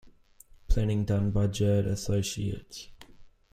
[0.67, 2.89] Planning done by Jerde Associates.